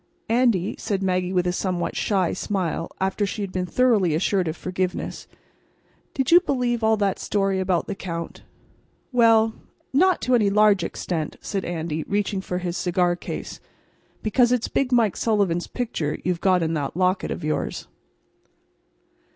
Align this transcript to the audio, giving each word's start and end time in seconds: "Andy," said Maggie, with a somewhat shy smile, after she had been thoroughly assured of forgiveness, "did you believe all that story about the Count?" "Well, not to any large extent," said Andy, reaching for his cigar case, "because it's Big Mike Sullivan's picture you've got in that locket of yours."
"Andy," 0.29 0.73
said 0.79 1.03
Maggie, 1.03 1.31
with 1.31 1.45
a 1.45 1.53
somewhat 1.53 1.95
shy 1.95 2.33
smile, 2.33 2.91
after 2.99 3.23
she 3.23 3.43
had 3.43 3.51
been 3.51 3.67
thoroughly 3.67 4.15
assured 4.15 4.47
of 4.47 4.57
forgiveness, 4.57 5.27
"did 6.15 6.31
you 6.31 6.39
believe 6.39 6.83
all 6.83 6.97
that 6.97 7.19
story 7.19 7.59
about 7.59 7.85
the 7.85 7.93
Count?" 7.93 8.41
"Well, 9.11 9.53
not 9.93 10.19
to 10.23 10.33
any 10.33 10.49
large 10.49 10.83
extent," 10.83 11.35
said 11.39 11.63
Andy, 11.65 12.03
reaching 12.07 12.41
for 12.41 12.57
his 12.57 12.75
cigar 12.77 13.15
case, 13.15 13.59
"because 14.23 14.51
it's 14.51 14.67
Big 14.67 14.91
Mike 14.91 15.15
Sullivan's 15.15 15.67
picture 15.67 16.17
you've 16.23 16.41
got 16.41 16.63
in 16.63 16.73
that 16.73 16.97
locket 16.97 17.29
of 17.29 17.43
yours." 17.43 17.87